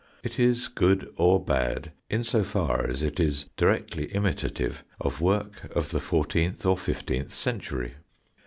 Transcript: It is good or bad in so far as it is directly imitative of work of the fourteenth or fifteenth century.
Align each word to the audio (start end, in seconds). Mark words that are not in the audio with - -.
It 0.23 0.39
is 0.39 0.67
good 0.67 1.13
or 1.15 1.39
bad 1.39 1.91
in 2.09 2.23
so 2.23 2.43
far 2.43 2.89
as 2.89 3.03
it 3.03 3.19
is 3.19 3.45
directly 3.55 4.05
imitative 4.05 4.83
of 4.99 5.21
work 5.21 5.71
of 5.75 5.91
the 5.91 6.01
fourteenth 6.01 6.65
or 6.65 6.75
fifteenth 6.75 7.29
century. 7.31 7.93